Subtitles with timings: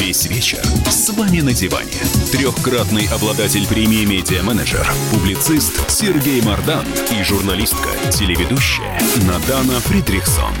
[0.00, 1.92] Весь вечер с вами на диване.
[2.32, 10.54] Трехкратный обладатель премии «Медиа-менеджер», публицист Сергей Мардан и журналистка, телеведущая Надана Фридрихсон.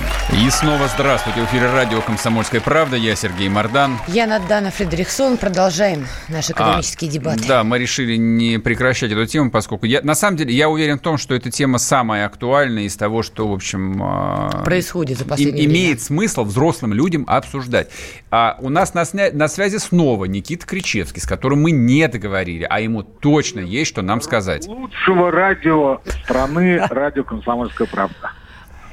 [0.44, 1.40] И снова здравствуйте.
[1.40, 2.96] В эфире радио «Комсомольская правда».
[2.96, 3.98] Я Сергей Мардан.
[4.08, 5.38] Я Надана Фридрихсон.
[5.38, 7.48] Продолжаем наши экономические а, дебаты.
[7.48, 11.00] Да, мы решили не прекращать эту тему, поскольку я, на самом деле я уверен в
[11.00, 14.02] том, что эта тема самая актуальная из того, что, в общем...
[14.02, 17.88] А, Происходит за последнее и, Имеет смысл взрослым людям обсуждать.
[18.30, 22.66] А у нас на, сня на связи снова Никита Кричевский, с которым мы не договорили,
[22.68, 24.66] а ему точно есть что нам сказать.
[24.66, 28.32] Лучшего радио страны, радио «Комсомольская правда».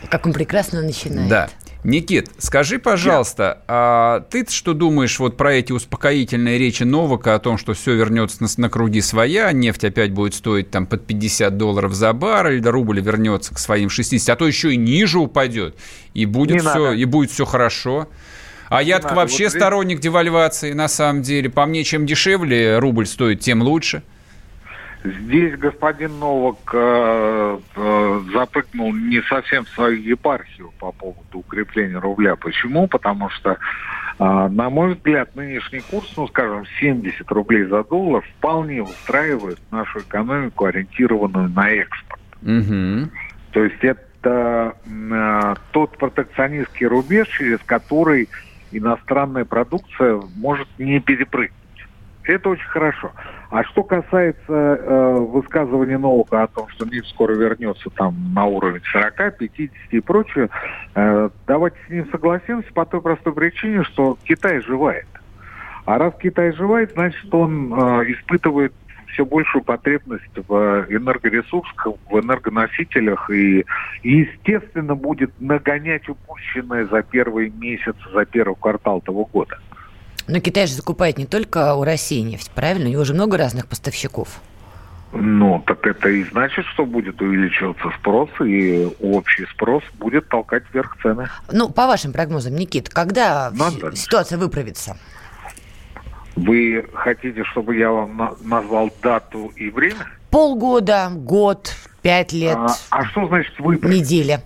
[0.09, 1.29] Как он прекрасно начинает.
[1.29, 1.49] Да.
[1.83, 7.57] Никит, скажи, пожалуйста, а ты что думаешь вот про эти успокоительные речи Новака о том,
[7.57, 11.93] что все вернется на, на круги своя, нефть опять будет стоить там под 50 долларов
[11.93, 15.77] за баррель, да рубль вернется к своим 60, а то еще и ниже упадет,
[16.13, 18.09] и будет, все, и будет все хорошо.
[18.69, 21.49] А я вообще вот сторонник девальвации, на самом деле.
[21.49, 24.03] По мне, чем дешевле рубль стоит, тем лучше.
[25.03, 32.35] Здесь господин Новак э, э, запрыгнул не совсем в свою епархию по поводу укрепления рубля.
[32.35, 32.87] Почему?
[32.87, 33.57] Потому что, э,
[34.19, 40.65] на мой взгляд, нынешний курс, ну, скажем, 70 рублей за доллар, вполне устраивает нашу экономику,
[40.65, 42.19] ориентированную на экспорт.
[42.41, 43.09] Угу.
[43.51, 48.27] То есть это э, тот протекционистский рубеж, через который
[48.71, 51.53] иностранная продукция может не перепрыгнуть.
[52.23, 53.11] Это очень хорошо.
[53.49, 58.81] А что касается э, высказывания Новака о том, что нефть скоро вернется там на уровень
[58.91, 60.49] 40, 50 и прочее,
[60.95, 65.07] э, давайте с ним согласимся по той простой причине, что Китай живает.
[65.85, 68.73] А раз Китай живает, значит он э, испытывает
[69.17, 73.65] все большую потребность в энергоресурсах, в энергоносителях и,
[74.03, 79.57] естественно, будет нагонять упущенное за первый месяц, за первый квартал того года.
[80.27, 82.89] Но Китай же закупает не только у России нефть, правильно?
[82.89, 84.39] У него же много разных поставщиков.
[85.13, 90.95] Ну, так это и значит, что будет увеличиваться спрос, и общий спрос будет толкать вверх
[91.01, 91.27] цены.
[91.51, 93.95] Ну, по вашим прогнозам, Никит, когда Надо.
[93.95, 94.97] ситуация выправится?
[96.37, 100.07] Вы хотите, чтобы я вам на- назвал дату и время?
[100.29, 102.55] Полгода, год, пять лет.
[102.55, 104.01] А, а что значит выправить?
[104.01, 104.41] Неделя.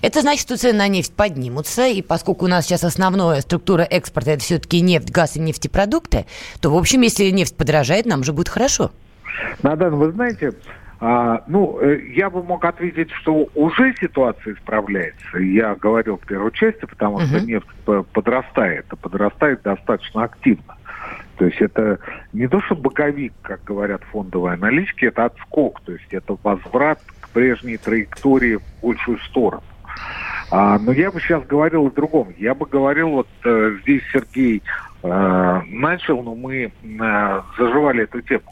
[0.00, 4.30] Это значит, что цены на нефть поднимутся, и поскольку у нас сейчас основная структура экспорта
[4.32, 6.26] это все-таки нефть, газ и нефтепродукты,
[6.60, 8.92] то, в общем, если нефть подорожает, нам же будет хорошо.
[9.64, 10.52] Надан, вы знаете,
[11.00, 15.38] а, ну, э, я бы мог ответить, что уже ситуация исправляется.
[15.38, 17.26] Я говорил в первой части, потому uh-huh.
[17.26, 17.66] что нефть
[18.12, 20.76] подрастает, а подрастает достаточно активно.
[21.36, 21.98] То есть это
[22.32, 27.28] не то, что боковик, как говорят фондовые аналитики, это отскок, то есть это возврат к
[27.30, 29.62] прежней траектории в большую сторону.
[30.50, 32.32] А, но я бы сейчас говорил о другом.
[32.38, 34.62] Я бы говорил, вот э, здесь Сергей
[35.02, 38.44] э, начал, но мы э, заживали эту тему.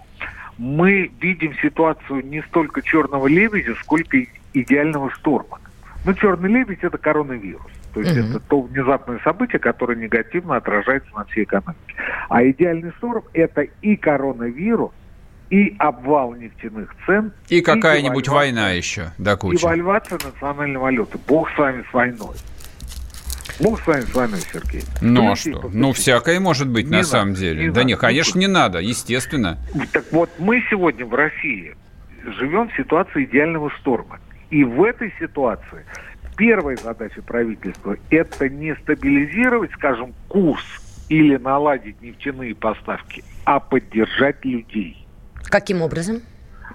[0.59, 4.19] Мы видим ситуацию не столько черного лебедя, сколько
[4.53, 5.61] идеального шторма.
[6.05, 7.63] Ну, черный лебедь это коронавирус.
[7.95, 8.21] То есть угу.
[8.21, 11.95] это то внезапное событие, которое негативно отражается на всей экономике.
[12.29, 14.93] А идеальный шторм– это и коронавирус,
[15.51, 17.33] и обвал нефтяных цен.
[17.49, 19.61] И какая-нибудь война еще, да, куча.
[19.61, 21.19] Девальвация национальной валюты.
[21.29, 22.37] Бог с вами с войной.
[23.61, 24.83] Бог с вами, с вами, Сергей.
[25.03, 25.71] Ну а что?
[25.73, 27.65] Ну, всякое может быть, не на надо, самом деле.
[27.65, 27.85] Не да надо.
[27.85, 29.59] нет, конечно, не надо, естественно.
[29.93, 31.77] Так вот, мы сегодня в России
[32.25, 34.21] живем в ситуации идеального шторма.
[34.51, 35.85] И в этой ситуации
[36.37, 40.65] первая задача правительства– это не стабилизировать, скажем, курс
[41.09, 45.07] или наладить нефтяные поставки, а поддержать людей.
[45.45, 46.23] Каким образом?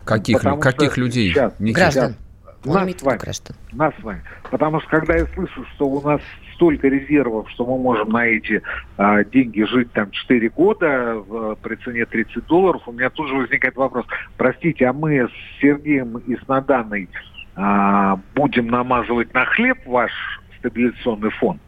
[0.06, 1.31] Каких, каких людей?
[1.31, 2.16] Сейчас, граждан.
[2.63, 3.56] нас с вами, граждан.
[3.73, 4.22] Нас с вами.
[4.50, 6.22] Потому что когда я слышу, что у нас
[6.56, 8.62] столько резервов, что мы можем на эти
[8.97, 13.35] а, деньги жить там 4 года в, при цене 30 долларов, у меня тут же
[13.35, 14.06] возникает вопрос.
[14.38, 17.09] Простите, а мы с Сергеем и с Наданой
[17.57, 20.12] а, будем намазывать на хлеб ваш
[20.59, 21.62] стабилизационный фонд?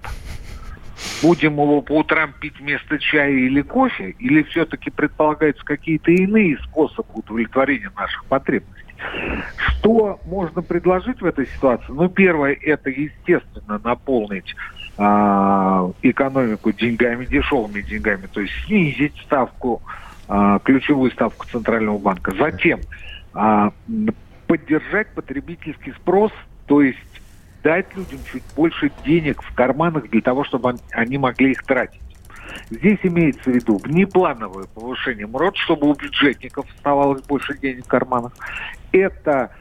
[1.24, 4.12] Будем его по утрам пить вместо чая или кофе?
[4.20, 8.86] Или все-таки предполагаются какие-то иные способы удовлетворения наших потребностей?
[9.58, 11.92] Что можно предложить в этой ситуации?
[11.92, 14.56] Ну, первое, это, естественно, наполнить
[14.98, 19.82] а, экономику деньгами, дешевыми деньгами, то есть снизить ставку,
[20.28, 22.34] а, ключевую ставку Центрального банка.
[22.38, 22.82] Затем
[24.50, 26.32] поддержать потребительский спрос,
[26.66, 26.98] то есть
[27.64, 32.02] дать людям чуть больше денег в карманах для того, чтобы они могли их тратить.
[32.72, 38.32] Здесь имеется в виду внеплановое повышение МРОД, чтобы у бюджетников оставалось больше денег в карманах.
[38.92, 39.52] Это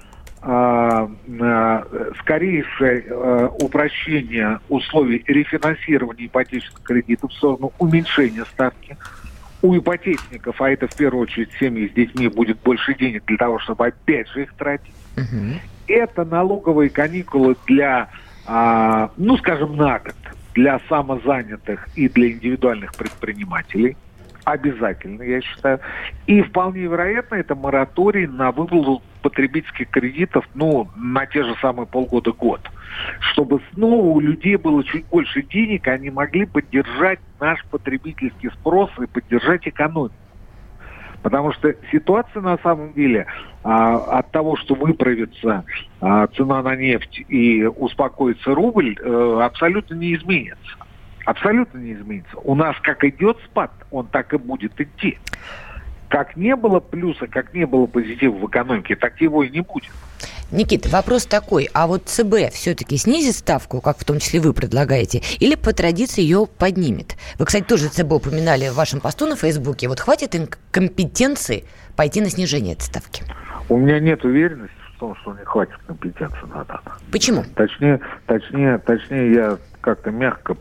[0.40, 1.08] э,
[1.38, 8.96] э, скорейшее э, упрощение условий рефинансирования ипотечных кредитов в сторону уменьшения ставки.
[9.61, 13.59] У ипотечников, а это в первую очередь семьи с детьми, будет больше денег для того,
[13.59, 14.95] чтобы опять же их тратить.
[15.17, 15.59] Угу.
[15.89, 18.09] Это налоговые каникулы для,
[18.47, 20.15] э, ну, скажем, на год,
[20.55, 23.97] для самозанятых и для индивидуальных предпринимателей–
[24.53, 25.81] обязательно, я считаю.
[26.27, 32.61] И вполне вероятно, это мораторий на выплату потребительских кредитов, ну, на те же самые полгода-год.
[33.20, 39.06] Чтобы снова у людей было чуть больше денег, они могли поддержать наш потребительский спрос и
[39.06, 40.15] поддержать экономику.
[41.23, 43.26] Потому что ситуация на самом деле
[43.65, 45.64] а, от того, что выправится
[46.00, 50.76] а, цена на нефть и успокоится рубль, а, абсолютно не изменится
[51.29, 52.38] абсолютно не изменится.
[52.38, 55.19] У нас как идет спад, он так и будет идти.
[56.09, 59.91] Как не было плюса, как не было позитива в экономике, так его и не будет.
[60.51, 65.21] Никита, вопрос такой, а вот ЦБ все-таки снизит ставку, как в том числе вы предлагаете,
[65.41, 67.17] или по традиции ее поднимет?
[67.39, 69.89] Вы, кстати, тоже ЦБ упоминали в вашем посту на Фейсбуке.
[69.89, 71.65] Вот хватит им компетенции
[71.97, 73.25] пойти на снижение этой ставки?
[73.69, 76.81] У меня нет уверенности в том, что не хватит компетенции на это.
[77.13, 77.45] Почему?
[77.55, 80.55] Точнее, точнее, точнее, я как-то мягко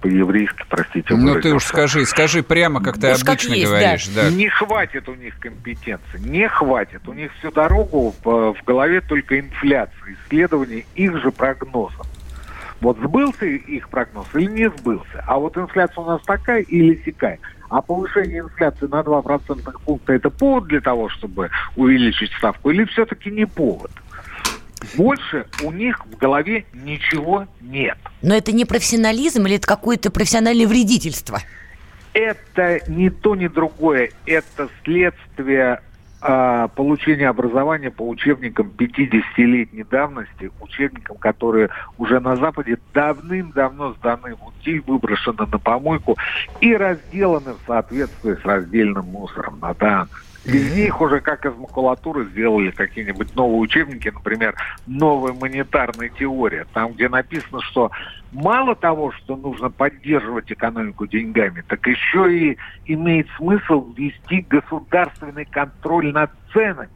[0.00, 1.14] по-еврейски, простите.
[1.14, 4.08] Ну ты уж скажи, скажи прямо, как ты уж обычно как есть, говоришь.
[4.08, 4.22] Да.
[4.22, 4.30] Да.
[4.30, 7.06] Не хватит у них компетенции, не хватит.
[7.06, 12.06] У них всю дорогу в, в голове только инфляция, исследование их же прогнозов.
[12.80, 15.22] Вот сбылся их прогноз или не сбылся.
[15.26, 17.38] А вот инфляция у нас такая или сякая.
[17.68, 22.84] А повышение инфляции на 2 процентных пункта это повод для того, чтобы увеличить ставку, или
[22.84, 23.92] все-таки не повод?
[24.96, 27.98] Больше у них в голове ничего нет.
[28.22, 31.40] Но это не профессионализм или это какое-то профессиональное вредительство?
[32.12, 34.10] Это не то, ни другое.
[34.26, 35.80] Это следствие
[36.22, 44.46] э, получения образования по учебникам 50-летней давности, учебникам, которые уже на Западе давным-давно сданы в
[44.46, 46.16] утиль, выброшены на помойку
[46.60, 50.24] и разделаны в соответствии с раздельным мусором на данных.
[50.44, 54.54] Без них уже как из макулатуры сделали какие-нибудь новые учебники, например,
[54.86, 57.90] новая монетарная теория, там, где написано, что
[58.32, 66.10] мало того, что нужно поддерживать экономику деньгами, так еще и имеет смысл ввести государственный контроль
[66.12, 66.88] над ценами.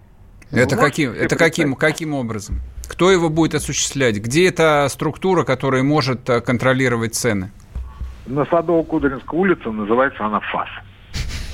[0.51, 2.61] Это, каким, это каким, каким образом?
[2.89, 4.19] Кто его будет осуществлять?
[4.19, 7.51] Где эта структура, которая может э, контролировать цены?
[8.27, 10.69] На Садово-Кудринской улице называется она ФАС.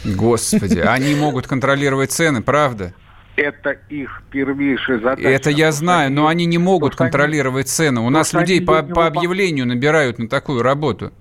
[0.05, 2.95] Господи, они могут контролировать цены, правда?
[3.37, 5.29] Это их первейшая задача.
[5.29, 8.01] Это я знаю, но они не могут контролировать цены.
[8.01, 11.13] У нас людей по, по объявлению набирают на такую работу.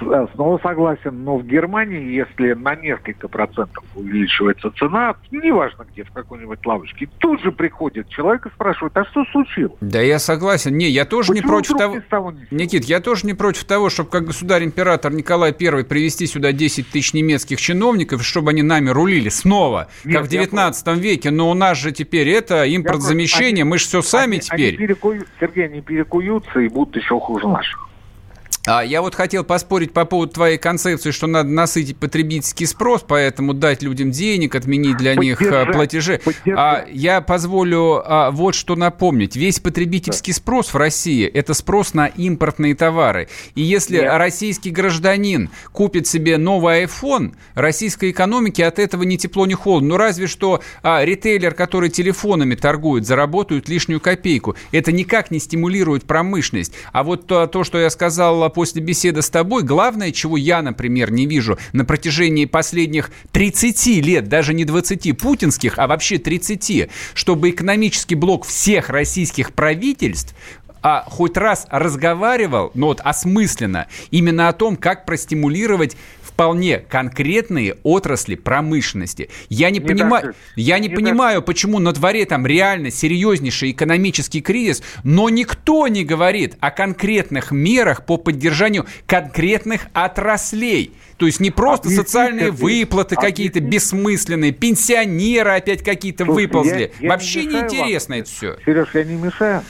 [0.00, 6.12] Э, снова согласен, но в Германии, если на несколько процентов увеличивается цена, неважно где, в
[6.12, 9.76] какой-нибудь лавочке, тут же приходит человек и спрашивает, а что случилось?
[9.80, 10.76] Да я согласен.
[10.76, 11.96] Не, я тоже Почему не против того...
[12.08, 16.52] того не Никит, я тоже не против того, чтобы как государь-император Николай I привести сюда
[16.52, 21.30] 10 тысяч немецких чиновников, чтобы они нами рулили снова, Нет, как в 19 веке.
[21.30, 24.68] Но у нас же теперь это импортзамещение, мы же все сами они, теперь.
[24.68, 25.24] Они перекую...
[25.40, 27.87] Сергей, они перекуются и будут еще хуже наших.
[28.66, 33.54] А я вот хотел поспорить по поводу твоей концепции, что надо насытить потребительский спрос, поэтому
[33.54, 36.20] дать людям денег, отменить для поддержать, них платежи.
[36.56, 39.36] А я позволю а, вот что напомнить.
[39.36, 43.28] Весь потребительский спрос в России– это спрос на импортные товары.
[43.54, 44.12] И если Нет.
[44.16, 49.90] российский гражданин купит себе новый iPhone, российской экономике от этого ни тепло, ни холодно.
[49.90, 54.56] Ну разве что а, ритейлер, который телефонами торгует, заработает лишнюю копейку.
[54.72, 56.74] Это никак не стимулирует промышленность.
[56.92, 61.10] А вот то, то что я сказал после беседы с тобой, главное, чего я, например,
[61.10, 67.50] не вижу на протяжении последних 30 лет, даже не 20 путинских, а вообще 30, чтобы
[67.50, 70.34] экономический блок всех российских правительств
[70.82, 75.96] а, хоть раз разговаривал, но вот осмысленно, именно о том, как простимулировать
[76.38, 79.28] вполне конкретные отрасли промышленности.
[79.48, 81.46] Я не, не понимаю, я не, не понимаю, так.
[81.46, 88.06] почему на дворе там реально серьезнейший экономический кризис, но никто не говорит о конкретных мерах
[88.06, 90.92] по поддержанию конкретных отраслей.
[91.16, 96.92] То есть не просто Объясните, социальные выплаты какие-то бессмысленные, пенсионеры опять какие-то выползли.
[97.00, 98.58] Я, я Вообще не неинтересно это все.
[98.64, 99.64] Сереж, я не мешаю.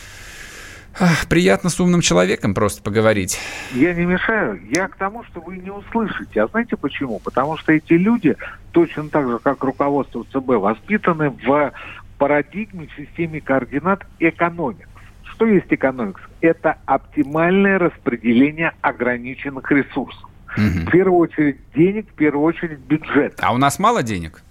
[1.29, 3.39] Приятно с умным человеком просто поговорить.
[3.73, 4.61] Я не мешаю.
[4.71, 6.43] Я к тому, что вы не услышите.
[6.43, 7.21] А знаете почему?
[7.21, 8.37] Потому что эти люди,
[8.73, 11.73] точно так же, как руководство ЦБ, воспитаны в
[12.19, 14.89] парадигме, в системе координат экономик.
[15.25, 16.21] Что есть экономикс?
[16.41, 20.29] Это оптимальное распределение ограниченных ресурсов.
[20.57, 20.87] Угу.
[20.87, 23.39] В первую очередь денег, в первую очередь бюджет.
[23.41, 24.43] А у нас мало денег?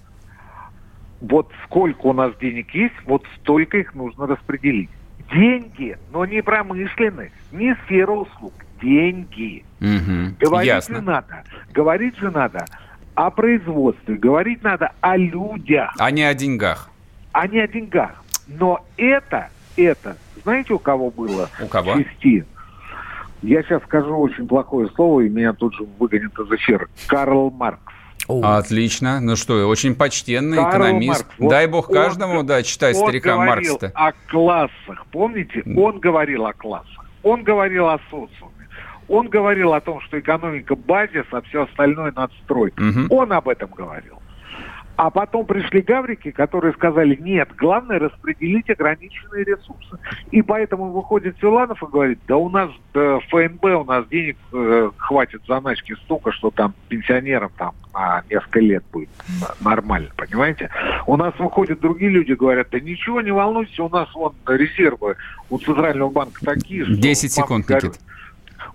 [1.21, 4.89] вот сколько у нас денег есть, вот столько их нужно распределить.
[5.33, 9.65] Деньги, но не промышленность, не сфера услуг, деньги.
[9.81, 10.35] Угу.
[10.39, 10.95] Говорить Ясно.
[10.95, 11.43] же надо,
[11.73, 12.65] говорить же надо
[13.15, 16.89] о производстве, говорить надо о людях, А не о деньгах.
[17.33, 18.23] а не о деньгах.
[18.47, 21.49] Но это, это, знаете, у кого было?
[21.61, 21.95] У кого?
[22.01, 22.45] части?
[23.41, 26.87] Я сейчас скажу очень плохое слово, и меня тут же выгонят из эфира.
[27.07, 27.81] Карл Маркс.
[28.27, 29.19] О, Отлично.
[29.21, 31.23] Ну что, очень почтенный Карл экономист.
[31.23, 31.35] Маркс.
[31.39, 33.91] Вот Дай бог он каждому, г- да, читать он старика говорил Маркса-то.
[33.95, 35.63] о классах, помните?
[35.77, 37.05] Он говорил о классах.
[37.23, 38.67] Он говорил о социуме.
[39.07, 42.77] Он говорил о том, что экономика базис, а все остальное надо строить.
[42.77, 43.07] Мгм.
[43.09, 44.19] Он об этом говорил.
[44.97, 49.99] А потом пришли гаврики, которые сказали, нет, главное распределить ограниченные ресурсы.
[50.31, 54.89] И поэтому выходит Силанов и говорит, да у нас да, ФНБ, у нас денег э,
[54.97, 59.09] хватит заначки столько, что там пенсионерам там на несколько лет будет
[59.61, 60.71] нормально, понимаете?
[61.05, 65.15] У нас выходят другие люди, говорят, да ничего, не волнуйтесь, у нас вон резервы
[65.51, 66.95] у Центрального банка такие, что...
[66.95, 67.69] 10 мама секунд.
[67.69, 67.99] Никит.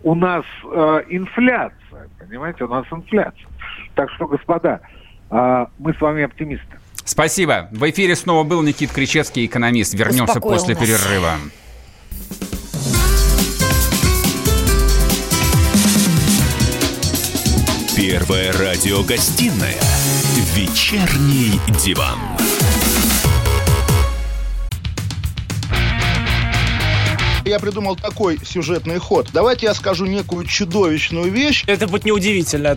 [0.04, 3.48] У нас э, инфляция, понимаете, у нас инфляция.
[3.96, 5.01] Так что, господа, э,
[5.32, 6.78] мы с вами оптимисты.
[7.04, 7.68] Спасибо.
[7.72, 9.94] В эфире снова был Никит Кричевский, экономист.
[9.94, 10.82] Вернемся Успокоил после нас.
[10.84, 11.34] перерыва.
[17.96, 19.76] Первая радиогостинная
[20.54, 22.18] «Вечерний диван».
[27.44, 29.28] Я придумал такой сюжетный ход.
[29.32, 31.64] Давайте я скажу некую чудовищную вещь.
[31.66, 32.76] Это будет неудивительно.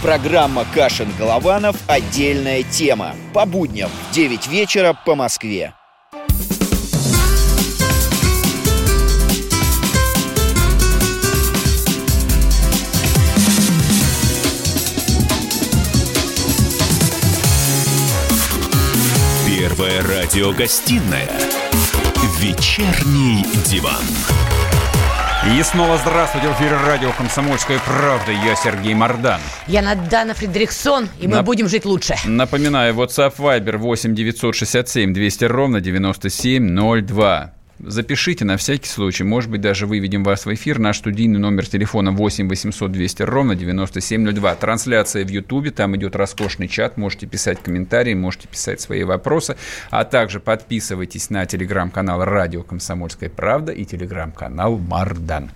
[0.00, 1.76] Программа «Кашин-Голованов.
[1.86, 3.14] Отдельная тема».
[3.34, 5.74] По будням в 9 вечера по Москве.
[19.46, 21.30] Первая радиогостинная
[22.38, 24.02] «Вечерний диван».
[25.44, 26.48] И снова здравствуйте.
[26.48, 28.30] В эфире радио «Комсомольская правда».
[28.30, 29.40] Я Сергей Мордан.
[29.66, 32.14] Я Надана Фредериксон, и мы Нап- будем жить лучше.
[32.24, 37.54] Напоминаю, WhatsApp Viber 8 967 200 ровно 9702.
[37.84, 39.24] Запишите на всякий случай.
[39.24, 40.78] Может быть, даже выведем вас в эфир.
[40.78, 44.54] Наш студийный номер телефона 8 800 200 ровно 9702.
[44.54, 45.72] Трансляция в Ютубе.
[45.72, 46.96] Там идет роскошный чат.
[46.96, 49.56] Можете писать комментарии, можете писать свои вопросы.
[49.90, 55.50] А также подписывайтесь на телеграм-канал «Радио Комсомольская правда» и телеграм-канал «Мардан».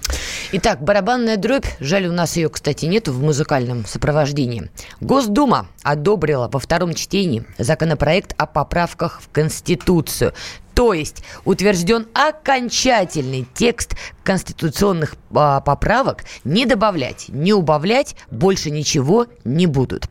[0.51, 1.67] Итак, барабанная дробь.
[1.79, 4.69] Жаль, у нас ее, кстати, нету в музыкальном сопровождении.
[5.01, 10.33] Госдума одобрила во втором чтении законопроект о поправках в Конституцию.
[10.77, 16.25] То есть утвержден окончательный текст конституционных а, поправок.
[16.45, 20.07] Не добавлять, не убавлять, больше ничего не будут.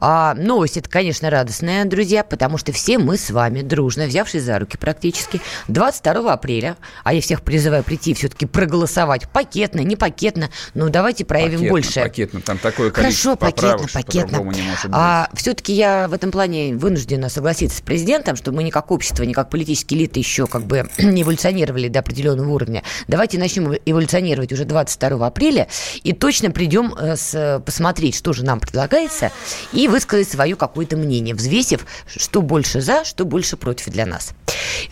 [0.00, 4.58] А, новость это, конечно, радостная, друзья, потому что все мы с вами дружно, взявшись за
[4.58, 10.88] руки практически, 22 апреля, а я всех призываю прийти все-таки проголосовать пакетно, не пакетно, но
[10.88, 12.00] давайте проявим Пакетно, больше.
[12.00, 14.62] Пакетно, там такое количество Хорошо, поправок, пакетно, пакетно.
[14.62, 14.88] не.
[14.92, 19.24] А все-таки я в этом плане вынуждена согласиться с президентом, что мы ни как общество,
[19.24, 22.82] ни как политические элиты еще как бы эволюционировали до определенного уровня.
[23.08, 25.68] Давайте начнем эволюционировать уже 22 апреля
[26.02, 29.32] и точно придем э, с, посмотреть, что же нам предлагается,
[29.72, 34.30] и высказать свое какое-то мнение, взвесив, что больше за, что больше против для нас.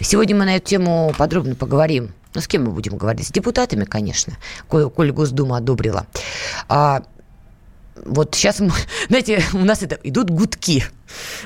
[0.00, 2.12] Сегодня мы на эту тему подробно поговорим.
[2.34, 3.26] Ну, с кем мы будем говорить?
[3.26, 4.34] С депутатами, конечно,
[4.68, 6.06] коль Госдума одобрила.
[6.68, 7.02] А,
[8.04, 8.60] вот сейчас,
[9.08, 10.84] знаете, у нас это идут гудки.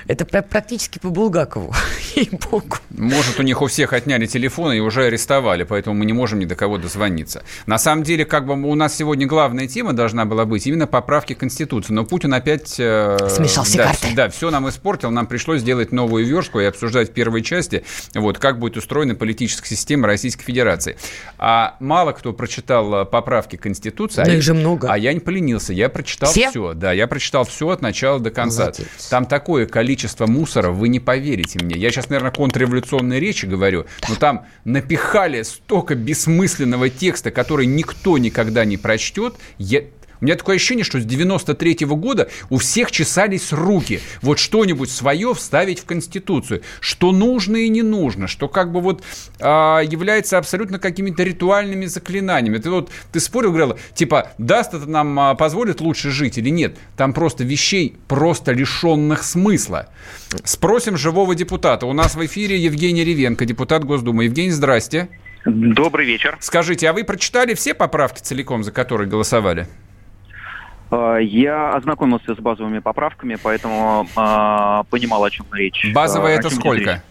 [0.06, 1.74] Это пра- практически по Булгакову,
[2.16, 2.78] ей-богу.
[2.88, 6.46] Может, у них у всех отняли телефоны и уже арестовали, поэтому мы не можем ни
[6.46, 7.42] до кого дозвониться.
[7.66, 11.34] На самом деле, как бы у нас сегодня главная тема должна была быть именно поправки
[11.34, 12.76] Конституции, но Путин опять...
[12.78, 14.06] э, Смешал все да, карты.
[14.16, 18.38] Да, все нам испортил, нам пришлось сделать новую верстку и обсуждать в первой части, вот,
[18.38, 20.96] как будет устроена политическая система Российской Федерации.
[21.38, 24.22] А мало кто прочитал э, поправки Конституции.
[24.22, 24.88] а Да я- их же много.
[24.90, 26.50] А я не поленился, я прочитал Все?
[26.50, 26.74] все.
[26.74, 28.64] Да, я прочитал все от начала до конца.
[28.64, 29.08] Молодец.
[29.08, 31.76] Там такое количество мусора, вы не поверите мне.
[31.78, 38.64] Я сейчас, наверное, контрреволюционные речи говорю, но там напихали столько бессмысленного текста, который никто никогда
[38.64, 39.34] не прочтет.
[39.58, 39.82] Я...
[40.20, 44.00] У меня такое ощущение, что с 93 -го года у всех чесались руки.
[44.20, 46.62] Вот что-нибудь свое вставить в Конституцию.
[46.80, 48.28] Что нужно и не нужно.
[48.28, 49.02] Что как бы вот
[49.40, 52.58] а, является абсолютно какими-то ритуальными заклинаниями.
[52.58, 56.76] Ты вот, ты спорил, говорил, типа, даст это нам, а, позволит лучше жить или нет?
[56.96, 59.88] Там просто вещей, просто лишенных смысла.
[60.44, 61.86] Спросим живого депутата.
[61.86, 64.24] У нас в эфире Евгений Ревенко, депутат Госдумы.
[64.24, 65.08] Евгений, здрасте.
[65.46, 66.36] Добрый вечер.
[66.40, 69.66] Скажите, а вы прочитали все поправки целиком, за которые голосовали?
[70.90, 75.90] А, я ознакомился с базовыми поправками, поэтому э, понимал, о чем речь.
[75.94, 77.02] Базовые это сколько?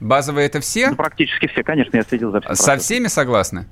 [0.00, 0.90] Базовые это все?
[0.90, 2.54] Ну, практически все, конечно, я следил за всем.
[2.54, 2.84] Со процессом.
[2.84, 3.66] всеми согласны?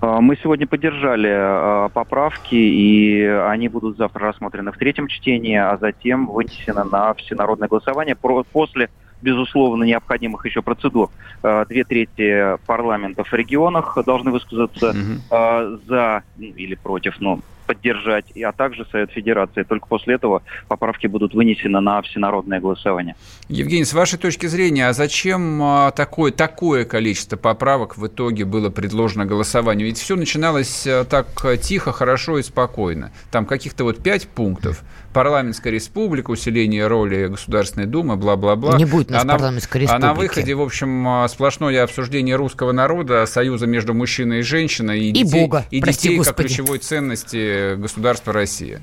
[0.00, 6.82] Мы сегодня поддержали поправки, и они будут завтра рассмотрены в третьем чтении, а затем вынесены
[6.82, 8.90] на всенародное голосование после
[9.22, 11.10] безусловно, необходимых еще процедур.
[11.42, 15.78] Э, две трети парламентов в регионах должны высказаться угу.
[15.88, 19.62] за ну, или против, но поддержать, а также Совет Федерации.
[19.62, 23.16] Только после этого поправки будут вынесены на всенародное голосование.
[23.48, 28.70] Евгений, с вашей точки зрения, а зачем а, такое, такое количество поправок в итоге было
[28.70, 29.86] предложено голосованию?
[29.86, 31.26] Ведь все начиналось э, так
[31.60, 33.12] тихо, хорошо и спокойно.
[33.30, 38.76] Там каких-то вот пять пунктов– парламентская республика, усиление роли Государственной Думы, бла-бла-бла.
[38.76, 40.04] Не будет у нас а парламентской республики.
[40.04, 45.08] А на выходе, в общем, сплошное обсуждение русского народа, союза между мужчиной и женщиной, и,
[45.10, 48.80] и детей, Бога, и детей как ключевой ценности государства России.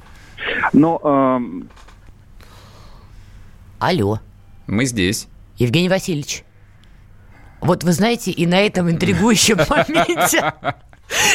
[0.73, 0.99] Но...
[1.03, 1.65] Э...
[3.79, 4.19] Алло.
[4.67, 5.27] Мы здесь.
[5.57, 6.43] Евгений Васильевич.
[7.61, 10.53] Вот вы знаете, и на этом интригующем моменте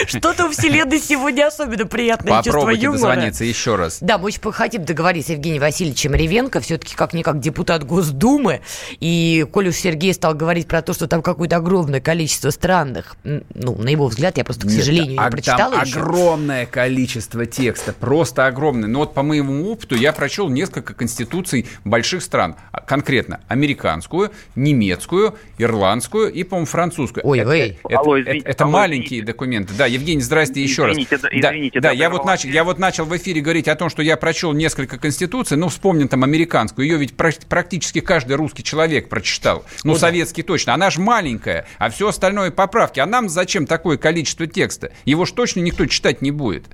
[0.07, 2.93] что-то у Вселенной сегодня особенно приятное Попробуйте чувство юмора.
[2.93, 3.99] дозвониться еще раз.
[4.01, 8.61] Да, мы очень хотим договориться с Евгением Васильевичем Ревенко, все-таки как-никак депутат Госдумы.
[9.01, 13.77] И коль уж Сергей стал говорить про то, что там какое-то огромное количество странных, ну,
[13.77, 16.01] на его взгляд, я просто, к сожалению, Нет, не прочитала там еще.
[16.01, 18.89] огромное количество текста, просто огромное.
[18.89, 22.57] Но вот по моему опыту я прочел несколько конституций больших стран.
[22.73, 27.27] А, конкретно американскую, немецкую, ирландскую и, по-моему, французскую.
[27.27, 27.79] Ой, это, эй.
[27.89, 29.75] Это, Алло, извините, это, это маленькие документы моменты.
[29.77, 31.23] Да, Евгений, здрасте еще извините, раз.
[31.23, 33.89] Да, извините, да, да, я, вот начал, я вот начал в эфире говорить о том,
[33.89, 39.09] что я прочел несколько конституций, ну, вспомним там американскую, ее ведь практически каждый русский человек
[39.09, 39.65] прочитал.
[39.83, 40.49] Ну, ну советский да.
[40.49, 40.75] точно.
[40.75, 43.01] Она же маленькая, а все остальное поправки.
[43.01, 44.93] А нам зачем такое количество текста?
[45.05, 46.67] Его ж точно никто читать не будет.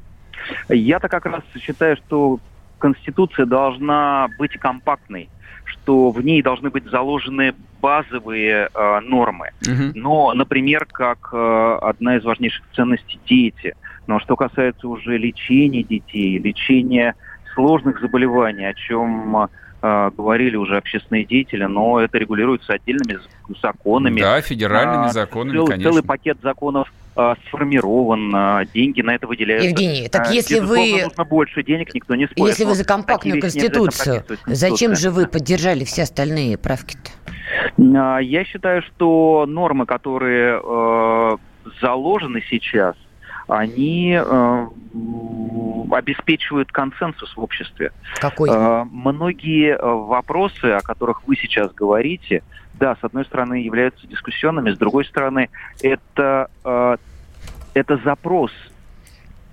[0.68, 2.40] Я-то как раз считаю, что
[2.78, 5.28] Конституция должна быть компактной
[5.70, 9.50] что в ней должны быть заложены базовые э, нормы.
[9.66, 9.92] Угу.
[9.94, 13.74] Но, например, как э, одна из важнейших ценностей дети.
[14.06, 17.14] Но что касается уже лечения детей, лечения
[17.54, 19.48] сложных заболеваний, о чем
[19.82, 23.18] э, говорили уже общественные деятели, но это регулируется отдельными
[23.62, 24.20] законами.
[24.20, 25.90] Да, федеральными а, законами, целый, конечно.
[25.90, 29.68] Целый пакет законов а, сформирован, а, деньги на это выделяются.
[29.68, 31.02] Евгений, так а, если вы...
[31.04, 32.48] нужно больше денег, никто не спорит.
[32.48, 37.10] Если вы за компактную конституцию, зачем же вы поддержали все остальные правки-то?
[37.76, 41.36] Я считаю, что нормы, которые э,
[41.82, 42.96] заложены сейчас,
[43.48, 44.66] они э,
[45.90, 47.92] обеспечивают консенсус в обществе.
[48.18, 48.48] Какой?
[48.50, 52.42] Э, многие вопросы, о которых вы сейчас говорите,
[52.80, 55.50] да, с одной стороны, являются дискуссионными, с другой стороны,
[55.82, 56.96] это, э,
[57.74, 58.52] это запрос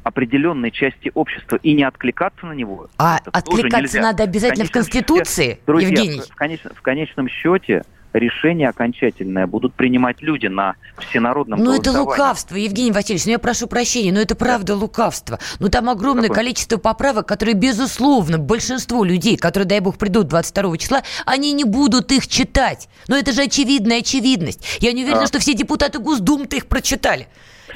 [0.04, 2.88] определенной части общества и не откликаться на него.
[2.98, 6.22] А откликаться надо обязательно в, в Конституции, счете, друзья, Евгений?
[6.22, 12.56] В, конечном, в конечном счете решение окончательное будут принимать люди на всенародном Ну это лукавство,
[12.56, 15.40] Евгений Васильевич, ну я прошу прощения, но это правда лукавство.
[15.60, 16.38] Ну там огромное Какое?
[16.38, 22.12] количество поправок, которые, безусловно, большинство людей, которые, дай бог, придут 22 числа, они не будут
[22.12, 22.88] их читать.
[23.08, 24.78] Но это же очевидная очевидность.
[24.80, 25.28] Я не уверена, а...
[25.28, 27.28] что все депутаты Госдумы-то их прочитали.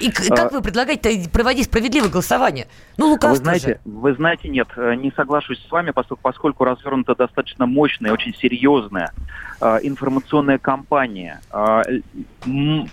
[0.02, 2.68] И как вы предлагаете проводить справедливое голосование?
[2.98, 3.80] Ну, лукавство вы знаете, же.
[3.86, 9.14] Вы знаете, нет, э, не соглашусь с вами, поскольку, поскольку развернута достаточно мощная, очень серьезная
[9.60, 11.42] э, информационная кампания.
[11.52, 11.82] Э,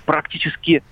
[0.04, 0.82] практически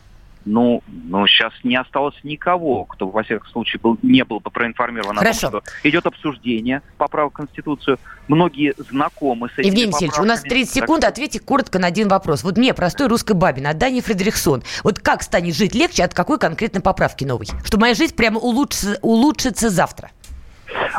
[0.46, 5.16] ну, ну, сейчас не осталось никого, кто, во всяком случае, был, не был бы проинформирован
[5.16, 5.48] Хорошо.
[5.48, 7.98] о том, что идет обсуждение поправок в Конституцию.
[8.28, 9.70] Многие знакомы с этим.
[9.70, 12.44] Евгений Васильевич, у нас 30 секунд, ответьте коротко на один вопрос.
[12.44, 16.38] Вот мне, простой русской бабе, на Дани Фредериксон, вот как станет жить легче от какой
[16.38, 17.48] конкретной поправки новой?
[17.64, 20.11] Что моя жизнь прямо улучшится, улучшится завтра?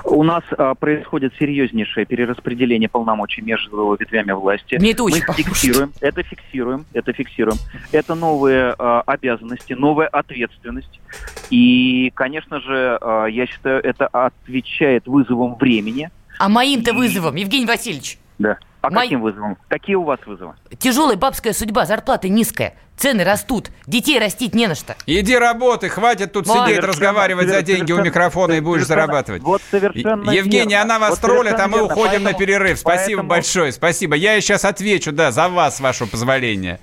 [0.03, 4.75] У нас а, происходит серьезнейшее перераспределение полномочий между ветвями власти.
[4.75, 7.57] Мне это очень Мы фиксируем, это фиксируем, это фиксируем.
[7.91, 10.99] Это новые а, обязанности, новая ответственность.
[11.49, 16.09] И, конечно же, а, я считаю, это отвечает вызовам времени.
[16.39, 16.93] А моим-то и...
[16.93, 18.17] вызовом, Евгений Васильевич?
[18.39, 18.57] Да.
[18.87, 19.57] По Мой- каким вызовам?
[19.67, 20.53] Какие у вас вызовы?
[20.79, 24.95] Тяжелая бабская судьба, зарплата низкая, цены растут, детей растить не на что.
[25.05, 29.41] Иди работай, хватит тут Ой, сидеть, разговаривать за деньги у микрофона и будешь зарабатывать.
[29.43, 30.83] Вот совершенно Евгений, верно.
[30.95, 31.93] она вас Вот троллит, а мы верно.
[31.93, 32.79] уходим на Поэтому- перерыв.
[32.79, 34.15] Спасибо поэтому- большое, спасибо.
[34.15, 36.79] Я сейчас отвечу, да, за вас, с вашего позволения.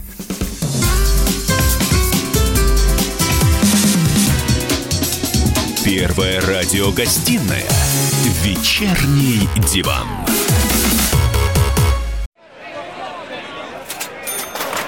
[5.85, 7.65] Первая радиогостинная
[8.43, 10.07] «Вечерний диван».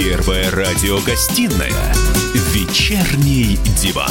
[0.00, 1.92] Первая радиогостинная
[2.54, 4.08] «Вечерний диван».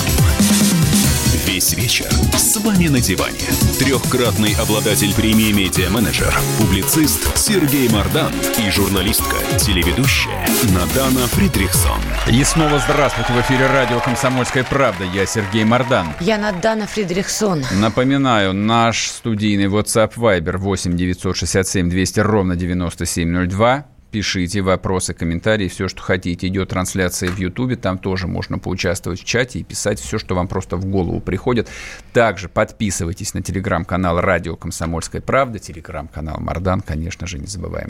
[1.48, 2.06] Весь вечер
[2.38, 3.40] с вами на диване.
[3.80, 12.00] Трехкратный обладатель премии «Медиа-менеджер», публицист Сергей Мардан и журналистка, телеведущая Надана Фридрихсон.
[12.32, 15.06] И снова здравствуйте в эфире радио «Комсомольская правда».
[15.06, 16.10] Я Сергей Мордан.
[16.20, 17.66] Я Надана Фридрихсон.
[17.82, 23.86] Напоминаю, наш студийный WhatsApp Viber 8 967 200 ровно 9702.
[24.12, 26.48] Пишите вопросы, комментарии, все, что хотите.
[26.48, 30.48] Идет трансляция в Ютубе, там тоже можно поучаствовать в чате и писать все, что вам
[30.48, 31.68] просто в голову приходит.
[32.12, 37.90] Также подписывайтесь на телеграм-канал «Радио Комсомольская правда», телеграм-канал «Мардан», конечно же, не забываем.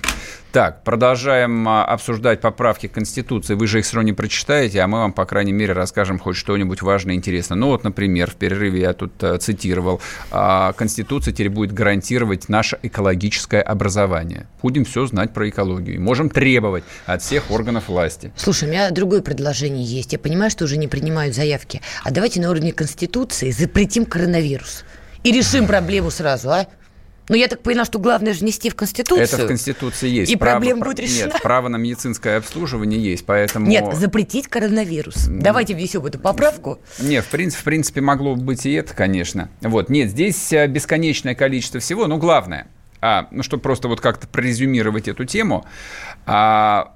[0.51, 3.53] Так, продолжаем а, обсуждать поправки к Конституции.
[3.53, 6.35] Вы же их все равно не прочитаете, а мы вам, по крайней мере, расскажем хоть
[6.35, 7.55] что-нибудь важное и интересное.
[7.55, 10.01] Ну вот, например, в перерыве я тут а, цитировал,
[10.31, 14.47] а, Конституция теперь будет гарантировать наше экологическое образование.
[14.61, 16.08] Будем все знать про экологию.
[16.09, 18.31] Можем требовать от всех органов власти.
[18.35, 20.11] Слушай, у меня другое предложение есть.
[20.11, 21.81] Я понимаю, что уже не принимают заявки.
[22.03, 24.85] А давайте на уровне Конституции запретим коронавирус.
[25.23, 26.65] И решим проблему сразу, а?
[27.27, 29.23] Но я так поняла, что главное же внести в Конституцию.
[29.23, 30.31] Это в Конституции есть.
[30.31, 31.25] И Право- проблема пр- будет решена.
[31.31, 33.67] Нет, право на медицинское обслуживание есть, поэтому...
[33.67, 35.27] Нет, запретить коронавирус.
[35.29, 36.79] Давайте внесем эту поправку.
[36.97, 39.51] Не, в принципе, в принципе, могло бы быть и это, конечно.
[39.61, 42.65] Вот, нет, здесь э, бесконечное количество всего, но главное,
[43.01, 45.65] а, ну, чтобы просто вот как-то прорезюмировать эту тему,
[46.25, 46.93] а,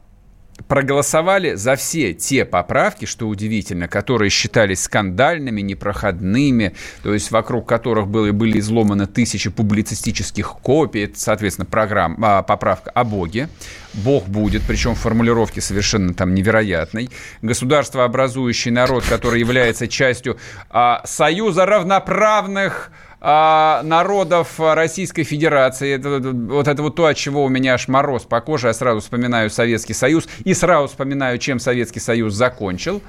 [0.67, 8.07] проголосовали за все те поправки, что удивительно, которые считались скандальными, непроходными, то есть вокруг которых
[8.07, 13.49] были, были изломаны тысячи публицистических копий, соответственно, программ, а, поправка о Боге,
[13.93, 17.09] Бог будет, причем в формулировке совершенно там невероятной,
[17.41, 20.37] государство, образующий народ, который является частью
[20.69, 22.91] а, Союза равноправных
[23.23, 25.93] народов Российской Федерации.
[25.93, 28.67] Это, вот это вот то, от чего у меня аж мороз по коже.
[28.67, 33.01] Я сразу вспоминаю Советский Союз и сразу вспоминаю, чем Советский Союз закончил.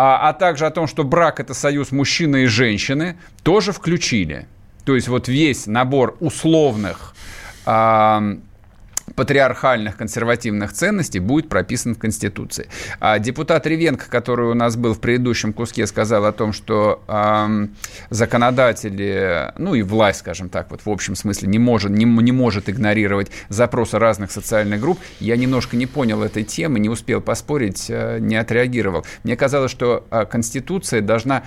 [0.00, 4.46] А, а также о том, что брак– это союз мужчины и женщины, тоже включили.
[4.84, 7.16] То есть вот весь набор условных
[7.66, 8.22] а,
[9.18, 12.68] патриархальных консервативных ценностей будет прописан в Конституции.
[13.00, 17.74] А депутат Ревенко, который у нас был в предыдущем куске, сказал о том, что эм,
[18.10, 22.70] законодатели, ну и власть, скажем так, вот в общем смысле, не может, не, не может
[22.70, 25.00] игнорировать запросы разных социальных групп.
[25.18, 29.04] Я немножко не понял этой темы, не успел поспорить, э, не отреагировал.
[29.24, 31.42] Мне казалось, что э, Конституция должна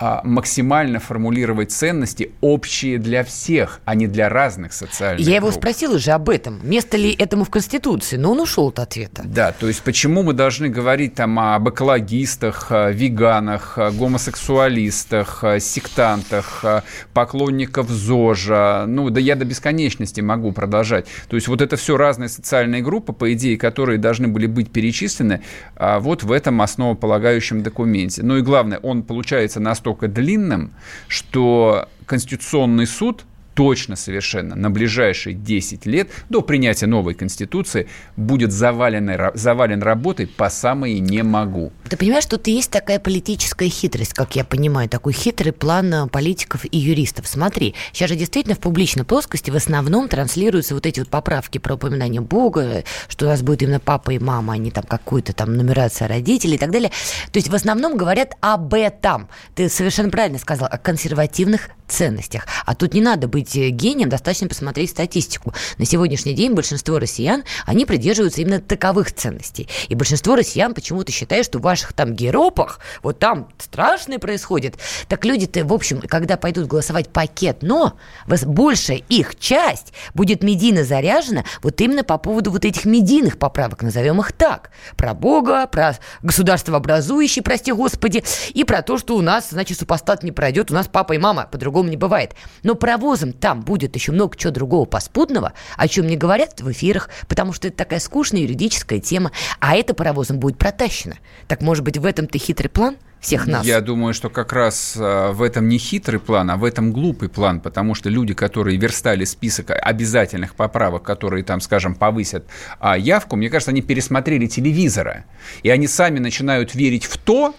[0.00, 5.58] а, максимально формулировать ценности общие для всех, а не для разных социальных Я его групп.
[5.58, 6.60] спросила же об этом.
[6.62, 8.16] Место ли этому в Конституции?
[8.16, 9.22] Но он ушел от ответа.
[9.24, 15.58] Да, то есть почему мы должны говорить там об экологистах, э, веганах, э, гомосексуалистах, э,
[15.58, 16.64] сектантах,
[17.12, 21.06] поклонников ЗОЖа, ну да я до бесконечности могу продолжать.
[21.28, 25.42] То есть вот это все разные социальные группы, по идее, которые должны были быть перечислены
[25.74, 28.22] а, вот в этом основополагающем документе.
[28.22, 30.72] Ну и главное, он получается настолько длинным,
[31.08, 33.24] что Конституционный суд
[33.58, 40.48] точно совершенно на ближайшие 10 лет до принятия новой Конституции будет завален, завален работой по
[40.48, 41.72] самые не могу.
[41.88, 46.66] Ты понимаешь, тут есть такая политическая хитрость, как я понимаю, такой хитрый план э, политиков
[46.70, 47.26] и юристов.
[47.26, 51.74] Смотри, сейчас же действительно в публичной плоскости в основном транслируются вот эти вот поправки про
[51.74, 55.56] упоминание Бога, что у нас будет именно папа и мама, а не там какую-то там
[55.56, 56.90] нумерация родителей и так далее.
[57.32, 59.28] То есть в основном говорят об этом.
[59.56, 62.46] Ты совершенно правильно сказал, о консервативных ценностях.
[62.64, 65.52] А тут не надо быть быть гением, достаточно посмотреть статистику.
[65.78, 69.68] На сегодняшний день большинство россиян, они придерживаются именно таковых ценностей.
[69.88, 74.76] И большинство россиян почему-то считают, что в ваших там геропах, вот там страшное происходит.
[75.08, 77.94] Так люди-то, в общем, когда пойдут голосовать пакет «но»,
[78.26, 84.20] большая их часть будет медийно заряжена вот именно по поводу вот этих медийных поправок, назовем
[84.20, 84.70] их так.
[84.96, 90.22] Про Бога, про государство образующее, прости господи, и про то, что у нас, значит, супостат
[90.22, 92.34] не пройдет, у нас папа и мама, по-другому не бывает.
[92.62, 97.10] Но провозом там будет еще много чего другого поспутного, о чем не говорят в эфирах,
[97.28, 101.16] потому что это такая скучная юридическая тема, а это паровозом будет протащено.
[101.46, 103.66] Так может быть в этом-то хитрый план– всех нас.
[103.66, 107.28] Я думаю, что как раз э, в этом не хитрый план, а в этом глупый
[107.28, 112.46] план, потому что люди, которые верстали список обязательных поправок, которые там, скажем, повысят
[112.78, 115.24] а, явку, мне кажется, они пересмотрели телевизора,
[115.62, 117.54] и они сами начинают верить в то,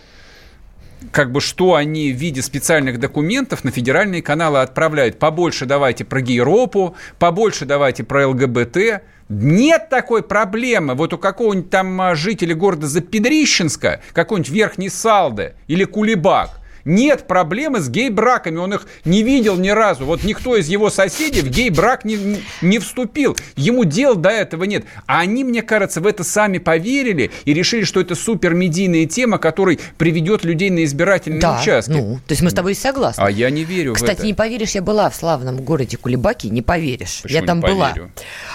[1.11, 5.19] как бы что они в виде специальных документов на федеральные каналы отправляют.
[5.19, 9.01] Побольше давайте про Гейропу, побольше давайте про ЛГБТ.
[9.29, 10.95] Нет такой проблемы.
[10.95, 17.79] Вот у какого-нибудь там а, жителя города Запедрищенска, какой-нибудь Верхний Салды или Кулебак, нет проблемы
[17.79, 20.05] с гей-браками, он их не видел ни разу.
[20.05, 23.37] Вот никто из его соседей в гей-брак не, не вступил.
[23.55, 24.85] Ему дел до этого нет.
[25.05, 29.77] А они, мне кажется, в это сами поверили и решили, что это супермедийная тема, которая
[29.97, 31.91] приведет людей на избирательные да, участки.
[31.91, 33.21] Ну, то есть мы с тобой согласны.
[33.21, 34.25] А я не верю Кстати, в это.
[34.25, 37.21] не поверишь, я была в славном городе Кулебаки, не поверишь.
[37.23, 37.93] Почему я там была.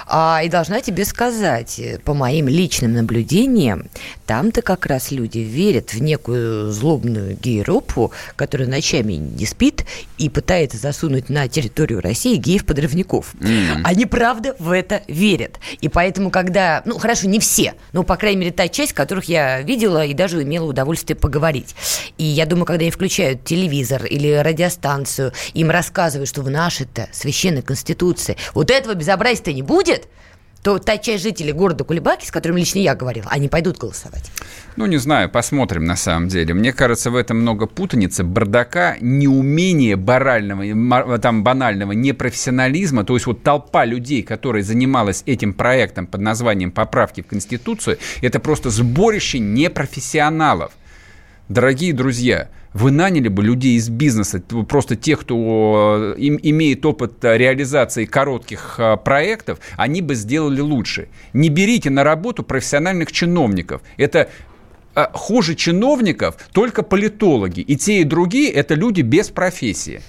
[0.07, 3.87] А, и должна тебе сказать, по моим личным наблюдениям,
[4.27, 9.85] там-то как раз люди верят в некую злобную гей-ропу, который ночами не спит
[10.19, 13.35] и пытается засунуть на территорию России геев-подрывников.
[13.35, 13.81] Mm.
[13.85, 15.59] Они правда в это верят.
[15.81, 19.61] И поэтому, когда, ну хорошо, не все, но, по крайней мере, та часть, которых я
[19.63, 21.75] видела и даже имела удовольствие поговорить.
[22.19, 27.63] И я думаю, когда они включают телевизор или радиостанцию, им рассказывают, что в нашей-то священной
[27.63, 30.09] конституции вот этого безобразия-то не будет,
[30.65, 34.31] то та часть жителей города Кулебаки, с которыми лично я говорила, они пойдут голосовать.
[34.77, 36.55] Ну, не знаю, посмотрим на самом деле.
[36.55, 43.05] Мне кажется, в этом много путаницы, бардака, неумения барального, там, банального непрофессионализма.
[43.05, 48.41] То есть вот толпа людей, которая занималась этим проектом под названием «Поправки в Конституцию», это
[48.41, 50.73] просто сборище непрофессионалов.
[51.51, 57.23] Дорогие друзья, вы наняли бы людей из бизнеса, просто тех, кто э, им, имеет опыт
[57.23, 61.09] реализации коротких э, проектов, они бы сделали лучше.
[61.35, 63.83] Не берите на работу профессиональных чиновников.
[63.99, 64.31] Это
[64.95, 67.61] э, хуже чиновников только политологи.
[67.61, 70.01] И те, и другие– это люди без профессии.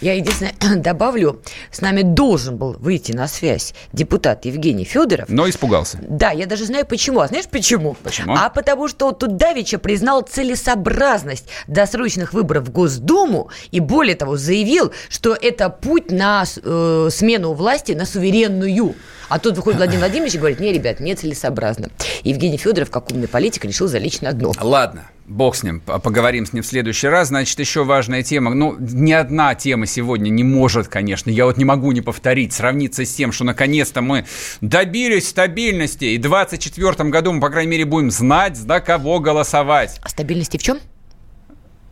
[0.00, 5.28] Я единственное добавлю, с нами должен был выйти на связь депутат Евгений Федоров.
[5.28, 5.98] Но испугался.
[6.02, 7.20] Да, я даже знаю почему.
[7.20, 7.96] А знаешь почему?
[8.02, 8.34] Почему?
[8.36, 14.92] А потому что тут Давича признал целесообразность досрочных выборов в Госдуму и более того заявил,
[15.08, 18.94] что это путь на э, смену власти на суверенную.
[19.28, 21.90] А тут выходит Владимир Владимирович и говорит, не, ребят, не целесообразно.
[22.24, 24.54] Евгений Федоров, как умный политик, решил залечь на дно.
[24.58, 27.28] Ладно, бог с ним, поговорим с ним в следующий раз.
[27.28, 28.54] Значит, еще важная тема.
[28.54, 33.04] Ну, ни одна тема сегодня не может, конечно, я вот не могу не повторить, сравниться
[33.04, 34.24] с тем, что наконец-то мы
[34.62, 40.00] добились стабильности, и в 2024 году мы, по крайней мере, будем знать, за кого голосовать.
[40.02, 40.78] А стабильности в чем?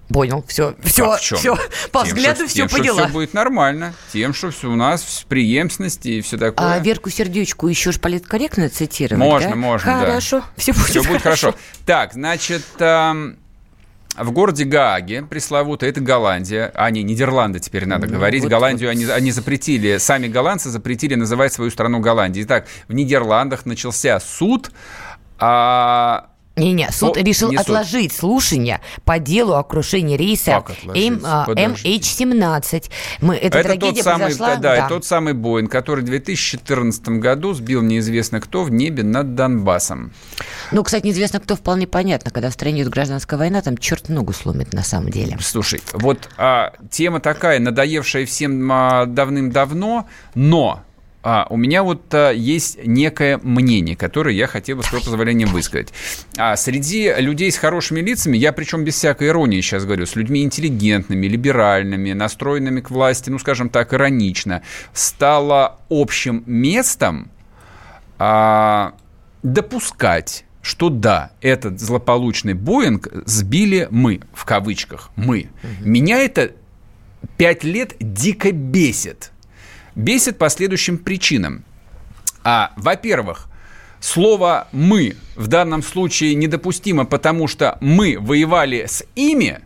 [0.09, 1.57] Понял, все, все, все,
[1.91, 2.99] по тем, взгляду что, все тем, поняла.
[2.99, 6.75] Что все будет нормально, тем, что все у нас преемственности и все такое.
[6.75, 9.57] А Верку Сердючку еще же политкорректно цитировать, Можно, да?
[9.57, 10.47] можно, Хорошо, да.
[10.57, 11.55] все будет, все будет хорошо.
[11.85, 13.37] Так, значит, эм,
[14.17, 18.45] в городе Гааге, пресловуто, это Голландия, а не Нидерланды теперь надо ну, говорить.
[18.45, 18.97] Вот, Голландию вот.
[18.97, 22.47] Они, они запретили, сами голландцы запретили называть свою страну Голландией.
[22.47, 24.71] Итак, в Нидерландах начался суд,
[25.39, 28.21] а не-не, суд О, решил не отложить суд.
[28.21, 32.91] слушание по делу о крушении рейса MH17.
[33.21, 34.57] Мы, эта это трагедия тот самый, произошла...
[34.57, 39.35] Да, да, тот самый Боинг, который в 2014 году сбил неизвестно кто в небе над
[39.35, 40.13] Донбассом.
[40.73, 42.31] Ну, кстати, неизвестно кто вполне понятно.
[42.31, 45.37] Когда в стране идет гражданская война, там черт ногу сломит на самом деле.
[45.41, 50.86] Слушай, вот а, тема такая, надоевшая всем а, давным-давно, но
[51.29, 55.47] а, у меня вот а, есть некое мнение, которое я хотел бы с твоего позволения
[55.47, 55.93] высказать.
[56.39, 60.45] А, среди людей с хорошими лицами, я причем без всякой иронии сейчас говорю, с людьми
[60.45, 64.63] интеллигентными, либеральными, настроенными к власти, ну, скажем так, иронично,
[64.93, 67.33] стало общим местом
[68.19, 68.95] а,
[69.43, 75.49] допускать что да, этот злополучный Боинг сбили мы, в кавычках, мы.
[75.63, 75.89] Угу.
[75.89, 76.53] Меня это
[77.37, 79.31] пять лет дико бесит.
[79.97, 81.65] Бесит по следующим причинам.
[82.45, 83.49] А, во-первых,
[83.99, 89.61] слово «мы» в данном случае недопустимо, потому что мы воевали с ими,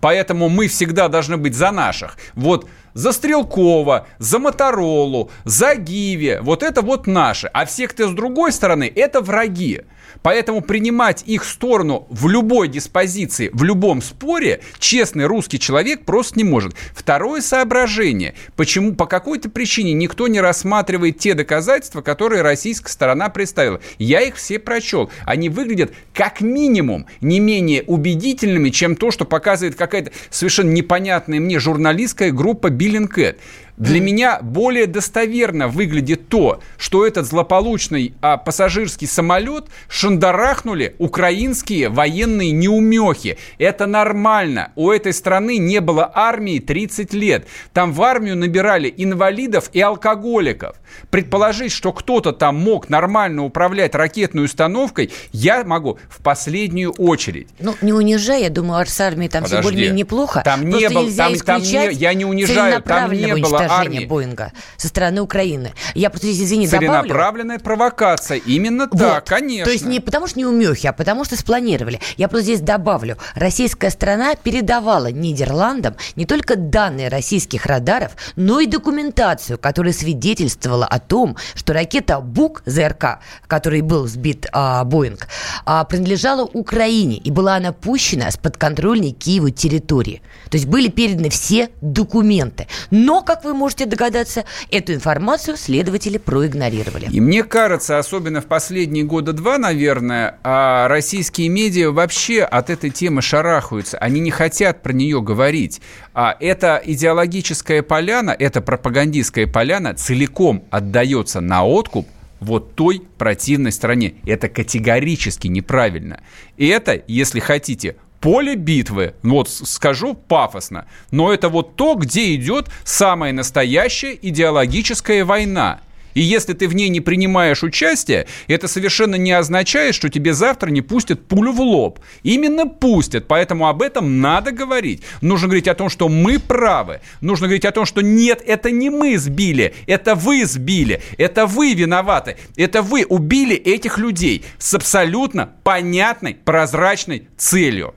[0.00, 2.16] поэтому мы всегда должны быть за наших.
[2.34, 6.38] Вот за Стрелкова, за Моторолу, за Гиви.
[6.40, 7.46] Вот это вот наши.
[7.48, 9.82] А все, кто с другой стороны, это враги.
[10.22, 16.44] Поэтому принимать их сторону в любой диспозиции, в любом споре честный русский человек просто не
[16.44, 16.74] может.
[16.94, 18.34] Второе соображение.
[18.56, 23.80] Почему по какой-то причине никто не рассматривает те доказательства, которые российская сторона представила.
[23.98, 25.10] Я их все прочел.
[25.24, 31.58] Они выглядят как минимум не менее убедительными, чем то, что показывает какая-то совершенно непонятная мне
[31.58, 33.40] журналистская группа Биллинкет.
[33.76, 42.52] Для меня более достоверно выглядит то, что этот злополучный а, пассажирский самолет шандарахнули украинские военные
[42.52, 43.36] неумехи.
[43.58, 44.72] Это нормально.
[44.76, 47.46] У этой страны не было армии 30 лет.
[47.74, 50.76] Там в армию набирали инвалидов и алкоголиков.
[51.10, 57.48] Предположить, что кто-то там мог нормально управлять ракетной установкой, я могу в последнюю очередь.
[57.58, 60.40] Ну, не унижай, я думаю, с армией там все более-менее неплохо.
[60.44, 64.04] Там не было, там, там не, я не унижаю, там не было армии.
[64.06, 65.72] Боинга со стороны Украины.
[65.94, 67.64] Я просто, извини, Целенаправленная добавлю.
[67.64, 68.38] провокация.
[68.38, 68.98] Именно вот.
[68.98, 69.64] так, конечно.
[69.64, 72.00] То есть не потому что не умехи, а потому что спланировали.
[72.16, 73.16] Я просто здесь добавлю.
[73.34, 80.98] Российская страна передавала Нидерландам не только данные российских радаров, но и документацию, которая свидетельствовала о
[80.98, 85.28] том, что ракета БУК ЗРК, который был сбит а, Боинг,
[85.64, 90.22] а, принадлежала Украине и была она пущена с подконтрольной Киеву территории.
[90.50, 92.66] То есть были переданы все документы.
[92.90, 97.08] Но, как вы можете догадаться, эту информацию следователи проигнорировали.
[97.10, 102.90] И мне кажется, особенно в последние года два, наверное, а российские медиа вообще от этой
[102.90, 103.98] темы шарахаются.
[103.98, 105.80] Они не хотят про нее говорить.
[106.14, 112.06] А эта идеологическая поляна, эта пропагандистская поляна целиком отдается на откуп
[112.40, 114.14] вот той противной стороне.
[114.26, 116.20] Это категорически неправильно.
[116.56, 122.34] И это, если хотите, поле битвы, ну вот скажу пафосно, но это вот то, где
[122.34, 125.78] идет самая настоящая идеологическая война.
[126.14, 130.70] И если ты в ней не принимаешь участие, это совершенно не означает, что тебе завтра
[130.70, 132.00] не пустят пулю в лоб.
[132.24, 135.02] Именно пустят, поэтому об этом надо говорить.
[135.20, 137.02] Нужно говорить о том, что мы правы.
[137.20, 141.74] Нужно говорить о том, что нет, это не мы сбили, это вы сбили, это вы
[141.74, 147.94] виноваты, это вы убили этих людей с абсолютно понятной, прозрачной целью.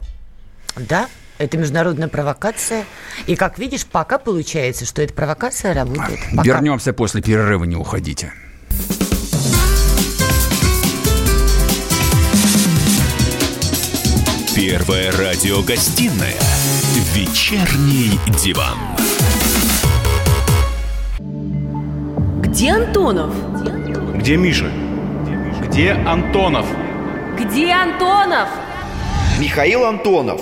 [0.88, 2.86] Да, это международная провокация.
[3.28, 6.20] И, как видишь, пока получается, что эта провокация работает.
[6.36, 6.44] Пока.
[6.44, 8.32] Вернемся после перерыва, не уходите.
[14.56, 16.36] Первая радиогостинная
[17.13, 18.78] «Вечерний диван».
[22.42, 23.34] Где Антонов?
[24.18, 24.70] Где Миша?
[25.63, 26.65] Где Антонов?
[27.39, 28.50] Где Антонов?
[29.39, 30.42] Михаил Антонов.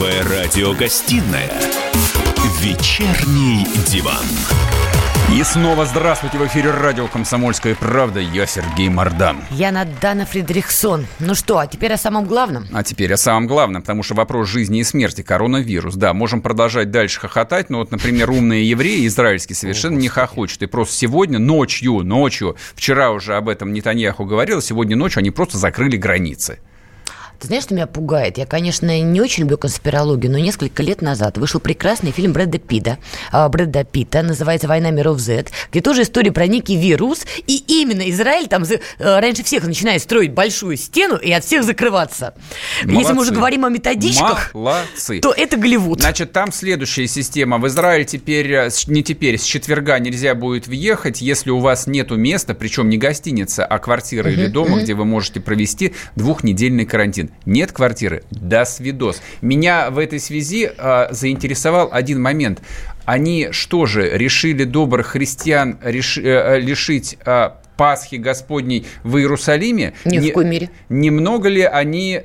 [0.00, 1.52] Первая радиогостинная
[2.58, 4.24] «Вечерний диван».
[5.38, 8.18] И снова здравствуйте в эфире радио «Комсомольская правда».
[8.18, 9.36] Я Сергей Мордан.
[9.50, 11.06] Я Надана Фридрихсон.
[11.18, 12.66] Ну что, а теперь о самом главном?
[12.72, 15.96] А теперь о самом главном, потому что вопрос жизни и смерти, коронавирус.
[15.96, 20.62] Да, можем продолжать дальше хохотать, но вот, например, умные евреи израильские совершенно не хохочут.
[20.62, 25.58] И просто сегодня ночью, ночью, вчера уже об этом Нетаньяху говорил, сегодня ночью они просто
[25.58, 26.58] закрыли границы.
[27.40, 28.36] Ты знаешь, что меня пугает?
[28.36, 32.98] Я, конечно, не очень люблю конспирологию, но несколько лет назад вышел прекрасный фильм Брэда Питта,
[33.32, 38.46] Брэда Питта, называется «Война миров Z», где тоже история про некий вирус, и именно Израиль
[38.46, 42.34] там э, раньше всех начинает строить большую стену и от всех закрываться.
[42.82, 42.98] Молодцы.
[42.98, 45.20] Если мы уже говорим о методичках, Молодцы.
[45.20, 46.00] то это Голливуд.
[46.00, 47.56] Значит, там следующая система.
[47.56, 52.16] В Израиль теперь, э, не теперь, с четверга нельзя будет въехать, если у вас нету
[52.16, 57.29] места, причем не гостиница, а квартира или дома, где вы можете провести двухнедельный карантин.
[57.46, 58.22] Нет квартиры?
[58.30, 59.20] До свидос.
[59.40, 62.60] Меня в этой связи э, заинтересовал один момент.
[63.04, 69.94] Они что же, решили добрых христиан реш, э, лишить э, Пасхи Господней в Иерусалиме?
[70.04, 70.70] Ни не, в коей мере.
[70.88, 72.20] Немного ли они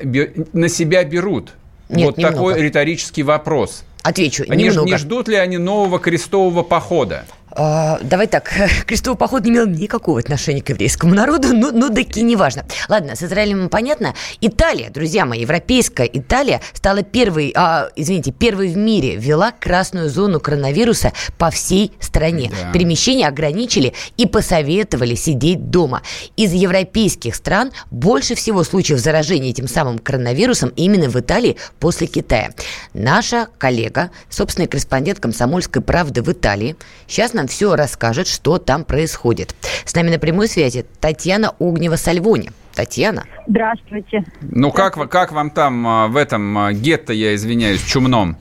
[0.54, 1.54] на себя берут?
[1.90, 2.36] Нет, вот немного.
[2.36, 3.84] такой риторический вопрос.
[4.04, 4.88] Отвечу, они немного.
[4.88, 7.26] Не ждут ли они нового крестового похода?
[7.56, 8.52] А, давай так,
[8.86, 12.66] крестовый поход не имел никакого отношения к еврейскому народу, ну, ну таки неважно.
[12.90, 14.14] Ладно, с Израилем понятно.
[14.42, 20.42] Италия, друзья мои, европейская Италия стала первой, а, извините, первой в мире ввела красную зону
[20.42, 22.52] коронавируса по всей стране.
[22.52, 22.72] Да.
[22.74, 26.02] Перемещения ограничили и посоветовали сидеть дома.
[26.36, 32.52] Из европейских стран больше всего случаев заражения этим самым коронавирусом именно в Италии после Китая.
[32.94, 36.76] Наша коллега, собственный корреспондент «Комсомольской правды» в Италии,
[37.08, 39.56] сейчас нам все расскажет, что там происходит.
[39.86, 42.52] С нами на прямой связи Татьяна Огнева-Сальвони.
[42.74, 43.24] Татьяна.
[43.48, 44.26] Здравствуйте.
[44.42, 44.76] Ну, Здравствуйте.
[44.76, 48.38] Как, как вам там а, в этом а, гетто, я извиняюсь, чумном?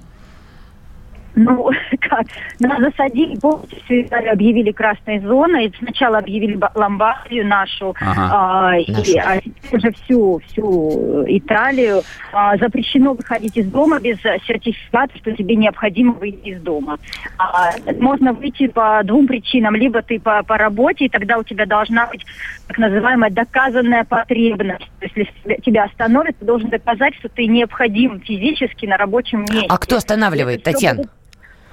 [1.35, 1.71] Ну,
[2.01, 2.27] как?
[2.61, 5.73] Нас засадили, полностью Италию объявили красной зоной.
[5.79, 8.71] Сначала объявили Ломбардию нашу, ага.
[8.71, 9.41] а, и, а
[9.73, 12.03] уже всю, всю Италию.
[12.33, 16.99] А, запрещено выходить из дома без сертификата, что тебе необходимо выйти из дома.
[17.39, 19.75] А, можно выйти по двум причинам.
[19.75, 22.25] Либо ты по, по работе, и тогда у тебя должна быть
[22.67, 24.89] так называемая доказанная потребность.
[25.01, 29.67] То есть, если тебя остановят, ты должен доказать, что ты необходим физически на рабочем месте.
[29.69, 31.05] А кто останавливает, Татьяна?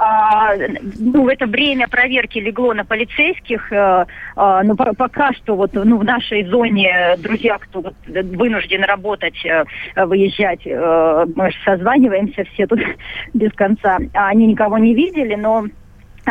[0.03, 0.55] А,
[0.97, 5.97] ну, это время проверки легло на полицейских, а, а, но по пока что вот ну,
[5.97, 12.79] в нашей зоне друзья, кто вот, вынужден работать, а, выезжать, а, мы созваниваемся все тут
[13.35, 15.65] без конца, они никого не видели, но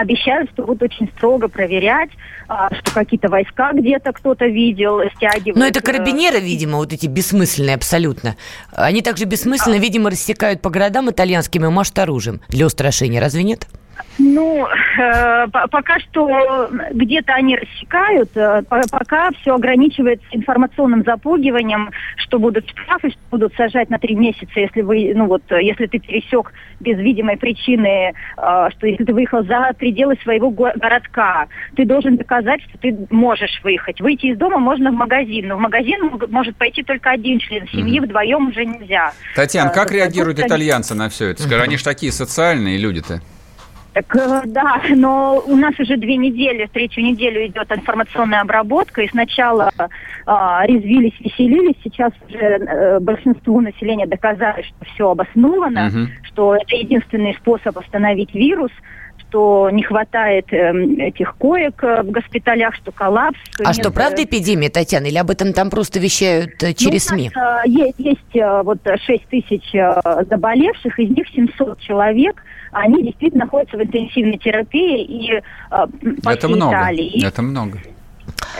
[0.00, 2.10] обещают, что будут очень строго проверять,
[2.48, 5.56] а, что какие-то войска где-то кто-то видел, стягивают.
[5.56, 8.36] Но это карабинеры, видимо, вот эти бессмысленные абсолютно.
[8.72, 9.78] Они также бессмысленно, а...
[9.78, 13.20] видимо, рассекают по городам итальянским и машут оружием для устрашения.
[13.20, 13.66] Разве нет?
[14.18, 22.68] Ну, э, пока что где-то они рассекают, э, пока все ограничивается информационным запугиванием, что будут
[22.68, 26.98] штрафы, что будут сажать на три месяца, если вы, ну вот, если ты пересек без
[26.98, 31.46] видимой причины, э, что если ты выехал за пределы своего городка,
[31.76, 34.00] ты должен доказать, что ты можешь выехать.
[34.00, 37.98] Выйти из дома можно в магазин, но в магазин может пойти только один член семьи,
[37.98, 39.12] mm вдвоем уже нельзя.
[39.34, 41.42] Татьяна, как реагируют итальянцы на все это?
[41.42, 43.20] Скажи, они же такие социальные люди-то.
[43.92, 49.08] Так, э, да, но у нас уже две недели, третью неделю идет информационная обработка, и
[49.08, 49.86] сначала э,
[50.66, 55.98] резвились, веселились, сейчас уже э, большинству населения доказали, что все обосновано, угу.
[56.22, 58.70] что это единственный способ остановить вирус,
[59.18, 63.38] что не хватает э, этих коек э, в госпиталях, что коллапс.
[63.54, 63.76] Что а нет...
[63.76, 67.30] что, правда эпидемия, Татьяна, или об этом там просто вещают э, через ну, СМИ?
[67.34, 73.02] Нас, э, есть, есть э, вот 6 тысяч э, заболевших, из них 700 человек– они
[73.04, 75.42] действительно находятся в интенсивной терапии и э,
[76.22, 76.72] по Это много.
[76.72, 77.24] Италии.
[77.26, 77.78] Это много.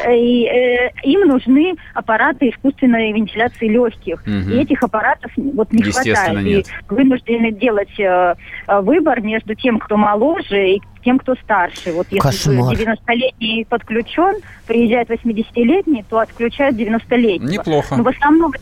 [0.08, 4.22] И, э, им нужны аппараты искусственной вентиляции легких.
[4.22, 4.50] Угу.
[4.50, 6.42] И этих аппаратов вот не хватает.
[6.42, 6.66] Нет.
[6.66, 8.34] И вынуждены делать э,
[8.66, 11.92] выбор между тем, кто моложе, и тем, кто старше.
[11.92, 12.74] Вот если Кошмар.
[12.74, 17.50] 90-летний подключен, приезжает 80-летний, то отключают 90-летнего.
[17.50, 17.96] Неплохо.
[17.96, 18.52] Но в основном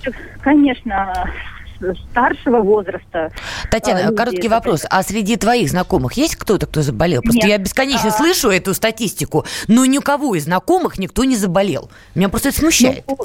[0.41, 1.31] конечно,
[2.11, 3.31] старшего возраста.
[3.71, 4.17] Татьяна, люди.
[4.17, 4.85] короткий вопрос.
[4.89, 7.23] А среди твоих знакомых есть кто-то, кто заболел?
[7.23, 7.49] Просто Нет.
[7.49, 8.13] я бесконечно а...
[8.13, 11.91] слышу эту статистику, но ни у кого из знакомых никто не заболел.
[12.15, 13.05] Меня просто это смущает.
[13.07, 13.19] Ну,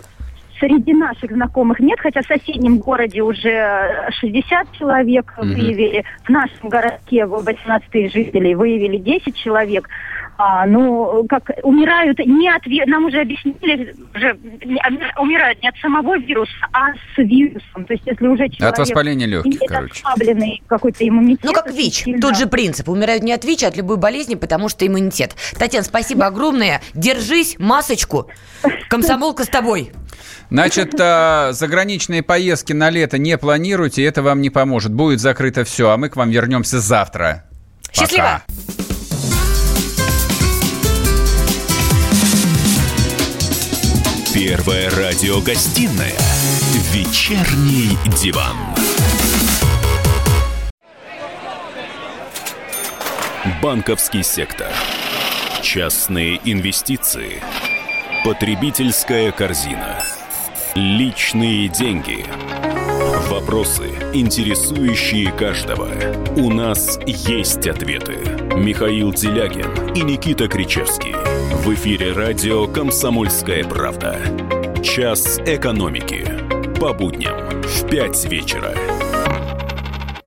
[0.60, 5.46] среди наших знакомых нет, хотя в соседнем городе уже 60 человек mm-hmm.
[5.46, 6.06] выявили.
[6.24, 9.90] В нашем городке 18 тысяч жителей выявили 10 человек
[10.38, 14.38] а, ну, как умирают не от нам уже объяснили, уже
[15.18, 17.86] умирают не от самого вируса, а с вирусом.
[17.86, 20.02] То есть, если уже человек от воспаления легких, короче.
[20.04, 21.44] ослабленный какой-то иммунитет.
[21.44, 22.04] Ну, как ВИЧ.
[22.04, 22.22] Сильно...
[22.22, 22.90] Тот же принцип.
[22.90, 25.36] Умирают не от ВИЧ, а от любой болезни, потому что иммунитет.
[25.58, 26.82] Татьяна, спасибо огромное.
[26.94, 28.30] Держись, масочку.
[28.90, 29.92] Комсомолка с тобой.
[30.50, 34.94] Значит, а, заграничные поездки на лето не планируйте, это вам не поможет.
[34.94, 37.46] Будет закрыто все, а мы к вам вернемся завтра.
[37.92, 38.42] Счастливо!
[38.48, 38.93] Пока.
[44.34, 46.18] Первая радиогостинная
[46.92, 48.58] «Вечерний диван».
[53.62, 54.72] Банковский сектор.
[55.62, 57.44] Частные инвестиции.
[58.26, 60.04] Потребительская корзина.
[60.74, 62.26] Личные деньги.
[63.30, 65.90] Вопросы, интересующие каждого.
[66.38, 68.18] У нас есть ответы.
[68.56, 71.14] Михаил Делягин и Никита Кричевский–
[71.52, 74.18] в эфире радио «Комсомольская правда».
[74.84, 76.26] Час экономики.
[76.80, 78.93] По будням в 5 вечера.